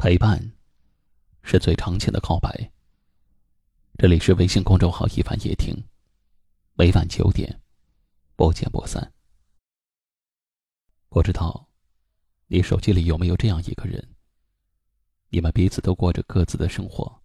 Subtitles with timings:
[0.00, 0.40] 陪伴，
[1.42, 2.70] 是最长情的告白。
[3.98, 5.74] 这里是微信公众号“一凡夜听”，
[6.78, 7.60] 每晚九点，
[8.36, 9.12] 不见不散。
[11.08, 11.68] 不知道，
[12.46, 14.14] 你手机里有没有这样一个人？
[15.30, 17.20] 你们彼此都过着各自的生活，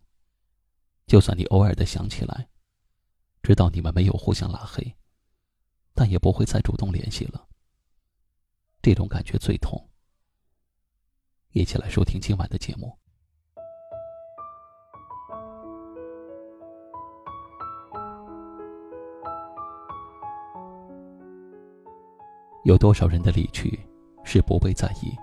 [1.05, 2.49] 就算你偶尔的想起来，
[3.43, 4.95] 知道你们没有互相拉黑，
[5.93, 7.47] 但也不会再主动联系了。
[8.81, 9.91] 这种感觉最痛。
[11.53, 12.91] 一起来收听今晚的节目。
[22.63, 23.79] 有多少人的离去
[24.23, 25.15] 是不被在意？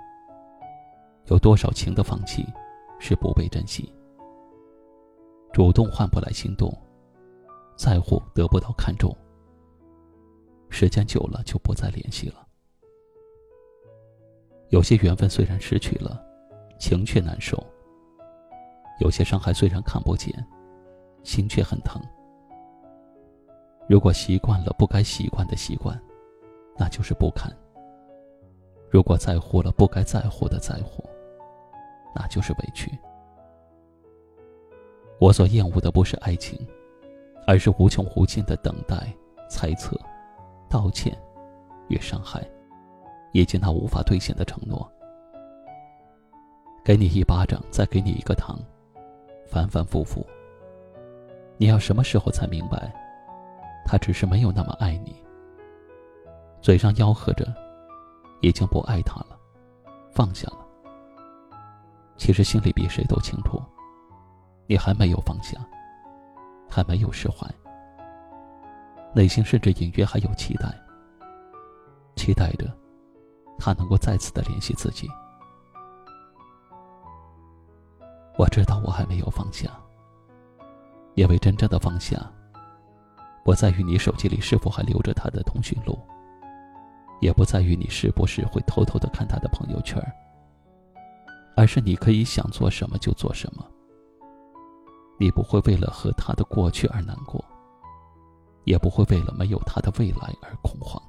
[1.27, 2.47] 有多少情的放弃
[3.01, 3.93] 是不被珍惜？
[5.53, 6.73] 主动换不来心动，
[7.77, 9.13] 在乎得不到看重，
[10.69, 12.47] 时间久了就不再联系了。
[14.71, 16.25] 有些缘分虽然失去了，
[16.79, 17.57] 情却难受；
[19.01, 20.33] 有些伤害虽然看不见，
[21.25, 22.01] 心却很疼。
[23.89, 26.01] 如果习惯了不该习惯的习惯，
[26.77, 27.51] 那就是不堪；
[28.89, 31.05] 如果在乎了不该在乎的在乎，
[32.15, 32.97] 那就是委屈。
[35.19, 36.57] 我所厌恶的不是爱情，
[37.45, 39.13] 而是无穷无尽的等待、
[39.51, 39.99] 猜测、
[40.69, 41.13] 道歉
[41.89, 42.49] 与伤害。
[43.33, 44.91] 以及那无法兑现的承诺，
[46.85, 48.59] 给你一巴掌，再给你一个糖，
[49.49, 50.27] 反反复复。
[51.57, 52.93] 你要什么时候才明白，
[53.85, 55.15] 他只是没有那么爱你？
[56.61, 57.47] 嘴上吆喝着，
[58.41, 59.39] 已经不爱他了，
[60.11, 60.67] 放下了。
[62.17, 63.63] 其实心里比谁都清楚，
[64.67, 65.59] 你还没有放下，
[66.69, 67.47] 还没有释怀，
[69.15, 70.67] 内心甚至隐约还有期待，
[72.17, 72.67] 期待着。
[73.61, 75.09] 他能够再次的联系自己，
[78.39, 79.71] 我知道我还没有放下，
[81.15, 82.19] 因为真正的放下，
[83.45, 85.99] 不在于你手机里是否还留着他的通讯录，
[87.21, 90.03] 也不在于你是不是会偷偷的看他的朋友圈，
[91.55, 93.65] 而是你可以想做什么就做什么，
[95.19, 97.45] 你不会为了和他的过去而难过，
[98.65, 101.01] 也不会为了没有他的未来而恐慌。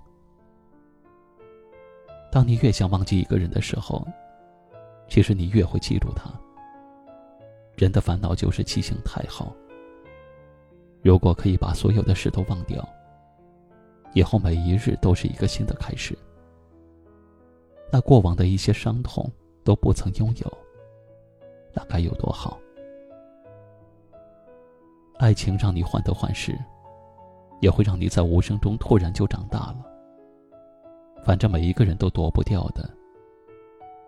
[2.31, 4.07] 当你越想忘记一个人的时候，
[5.09, 6.31] 其实你越会记住他。
[7.75, 9.53] 人的烦恼就是记性太好。
[11.01, 12.87] 如果可以把所有的事都忘掉，
[14.13, 16.17] 以后每一日都是一个新的开始，
[17.91, 19.29] 那过往的一些伤痛
[19.65, 20.57] 都不曾拥有，
[21.73, 22.57] 那该有多好？
[25.19, 26.57] 爱情让你患得患失，
[27.59, 29.90] 也会让你在无声中突然就长大了。
[31.23, 32.89] 反正每一个人都躲不掉的，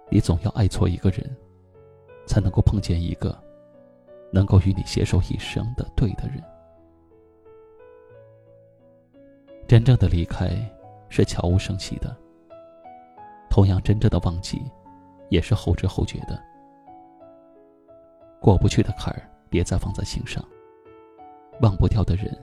[0.10, 1.20] 你总要爱错一个人，
[2.26, 3.38] 才能够碰见一个
[4.32, 6.44] 能够与你携手一生的对的人。
[9.68, 10.50] 真正的离开
[11.10, 12.16] 是悄无声息的，
[13.50, 14.62] 同样真正的忘记
[15.30, 16.42] 也是后知后觉的。
[18.42, 20.44] 过不去的坎儿，别再放在心上；
[21.62, 22.36] 忘不掉的人，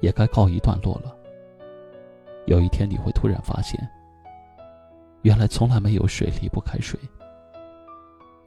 [0.00, 1.14] 也该告一段落了。
[2.46, 3.88] 有一天你会突然发现，
[5.22, 6.98] 原来从来没有谁离不开谁，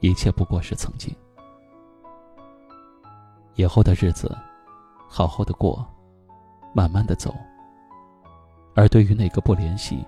[0.01, 1.13] 一切不过是曾经。
[3.55, 4.37] 以后的日子，
[5.07, 5.85] 好好的过，
[6.73, 7.33] 慢慢的走。
[8.75, 10.05] 而对于那个不联系、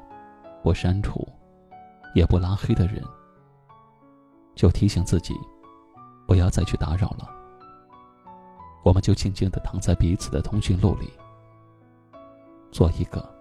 [0.62, 1.25] 不删除、
[2.14, 3.02] 也不拉黑的人，
[4.54, 5.34] 就提醒自己，
[6.28, 7.30] 不要再去打扰了。
[8.84, 11.09] 我们就静静的躺在彼此的通讯录里，
[12.69, 13.37] 做一个。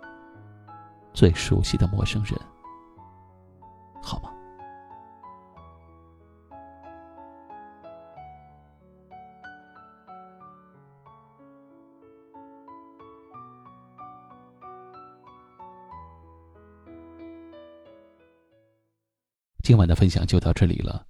[1.17, 2.39] 最熟悉的陌生人，
[4.03, 4.31] 好吗？
[19.63, 21.07] 今晚的分享就到这里了。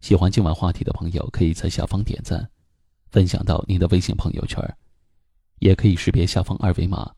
[0.00, 2.50] 喜欢今晚话题的朋友，可以在下方点赞，
[3.10, 4.58] 分享到您的微信朋友圈，
[5.58, 7.17] 也可以识别下方二维码。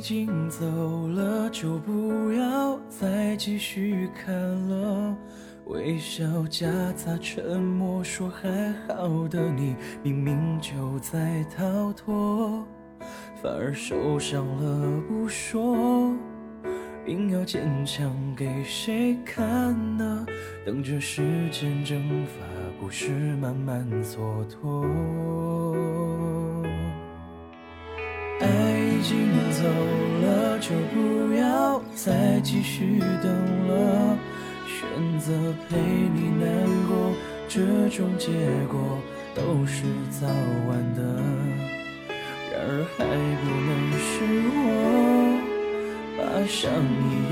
[0.00, 0.64] 已经走
[1.08, 5.14] 了，就不要再继续看了。
[5.66, 6.66] 微笑夹
[6.96, 12.66] 杂沉默，说还好的你，明明就在逃脱，
[13.42, 16.16] 反而受伤了不说，
[17.06, 20.24] 硬要坚强给谁看呢？
[20.64, 22.46] 等着时间蒸发，
[22.80, 24.16] 故事慢慢蹉
[24.48, 26.29] 跎。
[29.10, 29.18] 经
[29.50, 29.64] 走
[30.22, 33.26] 了，就不要再继续等
[33.66, 34.16] 了。
[34.68, 35.32] 选择
[35.68, 35.76] 陪
[36.14, 36.46] 你难
[36.86, 37.12] 过，
[37.48, 37.58] 这
[37.88, 38.30] 种结
[38.70, 38.78] 果
[39.34, 40.28] 都是早
[40.68, 41.02] 晚的。
[42.52, 42.98] 然而还
[43.42, 44.12] 不能是
[44.46, 44.54] 我
[46.16, 47.29] 把上一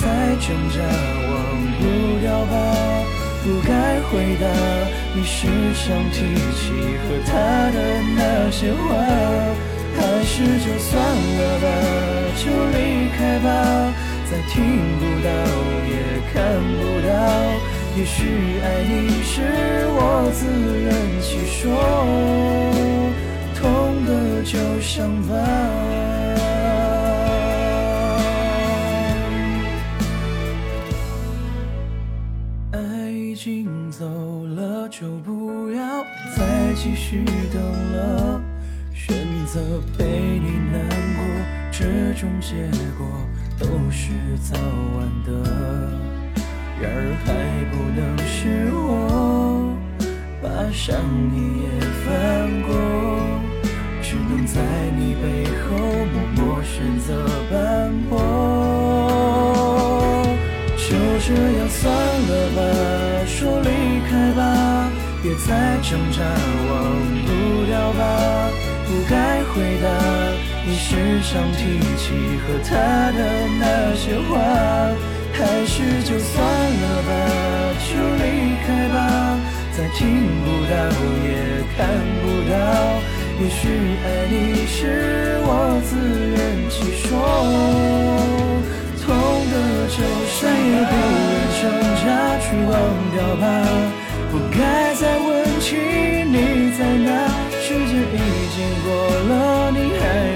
[0.00, 0.04] 再
[0.40, 0.76] 挣扎，
[1.30, 1.34] 忘
[1.78, 1.82] 不
[2.20, 2.52] 掉吧。
[3.44, 4.44] 不该回答，
[5.14, 6.16] 你时常提
[6.56, 6.62] 起
[7.02, 7.32] 和他
[7.70, 7.78] 的
[8.16, 8.82] 那些话，
[9.94, 10.32] 还是
[10.64, 11.66] 就算了吧，
[12.40, 12.42] 就
[12.72, 12.78] 离
[13.16, 13.46] 开吧，
[14.30, 14.52] 再听
[14.98, 15.28] 不到
[15.86, 15.92] 也
[16.32, 16.34] 看
[16.78, 17.12] 不到，
[17.96, 18.16] 也许
[18.62, 19.32] 爱你是
[19.92, 20.00] 我
[20.32, 20.40] 自
[20.80, 20.88] 圆
[21.20, 21.62] 其说，
[23.54, 23.62] 痛
[24.06, 25.32] 的就伤疤。
[33.34, 36.04] 已经走了，就不要
[36.36, 38.40] 再继续等了。
[38.94, 39.12] 选
[39.44, 39.60] 择
[39.98, 40.04] 陪
[40.38, 41.24] 你难过，
[41.72, 41.84] 这
[42.14, 43.04] 种结果
[43.58, 44.56] 都是早
[44.96, 45.32] 晚的。
[46.80, 47.34] 然而还
[47.72, 49.76] 不能是我
[50.40, 50.94] 把上
[51.34, 51.66] 一页
[52.06, 52.06] 翻
[52.62, 52.70] 过，
[54.00, 54.62] 只能在
[54.96, 55.26] 你背
[55.58, 55.66] 后
[56.14, 57.10] 默默选择
[57.50, 58.14] 斑驳。
[60.76, 60.90] 就
[61.26, 62.58] 这样算了，吧，
[65.36, 66.72] 在挣扎，忘
[67.26, 68.00] 不掉吧。
[68.86, 69.52] 不该回
[69.82, 69.86] 答，
[70.66, 72.04] 你时常提起
[72.42, 72.70] 和他
[73.12, 73.20] 的
[73.58, 73.62] 那
[73.96, 74.32] 些话，
[75.32, 77.10] 还是就算了吧，
[77.80, 77.90] 就
[78.22, 78.24] 离
[78.66, 78.96] 开吧。
[79.76, 79.98] 再听
[80.44, 80.72] 不到
[81.24, 81.28] 也
[81.76, 81.78] 看
[82.22, 82.54] 不到，
[83.40, 83.62] 也许
[84.04, 84.32] 爱你
[84.68, 85.48] 是我
[85.84, 85.90] 自
[86.30, 86.38] 圆
[86.70, 87.10] 其说。
[89.02, 89.06] 痛
[89.50, 89.54] 的
[89.88, 89.96] 就
[90.40, 90.92] 再也不
[91.28, 91.62] 愿挣
[92.00, 92.04] 扎
[92.38, 92.72] 去忘
[93.12, 93.42] 掉吧，
[94.30, 95.02] 不该再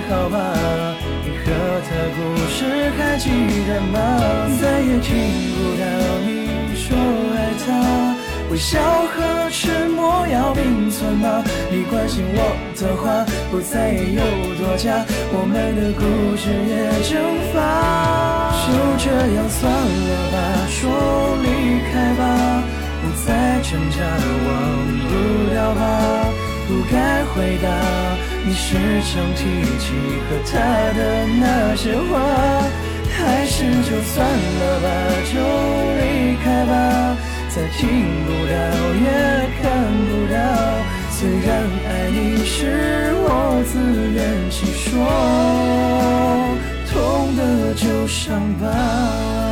[0.09, 0.37] 好吧？
[1.25, 1.45] 你和
[1.85, 2.19] 他故
[2.49, 2.65] 事
[2.97, 3.29] 还记
[3.69, 3.97] 得吗？
[4.61, 5.13] 再也听
[5.53, 5.83] 不到
[6.25, 6.29] 你
[6.75, 6.97] 说
[7.37, 7.67] 爱他。
[8.51, 11.45] 微笑和沉默要并存吗？
[11.71, 14.23] 你关心我的话不再有
[14.57, 16.03] 多假，我们的故
[16.37, 16.73] 事也
[17.05, 17.13] 蒸
[17.53, 17.57] 发。
[18.65, 19.07] 就这
[19.37, 20.37] 样算了吧，
[20.69, 20.81] 说
[21.45, 21.47] 离
[21.93, 22.21] 开吧，
[23.03, 23.29] 不再
[23.63, 23.99] 挣扎，
[24.47, 24.49] 忘
[25.05, 25.11] 不
[25.53, 26.18] 掉吧。
[26.69, 27.67] 不该回答
[28.45, 29.41] 你时常提
[29.79, 29.87] 起
[30.29, 30.53] 和他
[30.93, 31.01] 的
[31.41, 32.13] 那些话，
[33.09, 34.87] 还是就算了吧，
[35.33, 35.35] 就
[35.99, 37.17] 离开吧。
[37.49, 37.89] 再听
[38.27, 38.53] 不到，
[39.01, 39.09] 也
[39.63, 39.65] 看
[40.09, 40.37] 不到。
[41.11, 41.49] 虽然
[41.89, 42.55] 爱你是
[43.25, 43.27] 我
[43.67, 43.73] 自
[44.13, 44.19] 圆
[44.51, 44.93] 其说，
[46.93, 47.41] 痛的
[47.75, 49.48] 就伤疤。